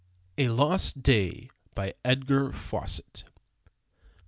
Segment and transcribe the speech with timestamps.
[0.39, 1.51] A LOST DAY.
[1.75, 3.23] BY EDGAR FAWCETT.